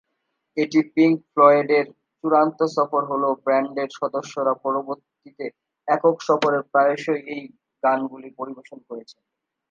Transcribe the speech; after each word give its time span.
এটি 0.57 0.79
পিংক 0.93 1.17
ফ্লয়েডের 1.31 1.85
চূড়ান্ত 2.17 2.59
সফর 2.75 3.01
হলেও, 3.11 3.33
ব্যান্ডের 3.45 3.89
সদস্যরা 3.99 4.53
পরবর্তীতে 4.63 5.45
একক 5.87 6.15
সফরে 6.27 6.59
প্রায়শই 6.71 7.21
এর 7.33 7.43
গানগুলি 7.83 8.29
পরিবেশন 8.39 8.79
করছেন। 8.87 9.21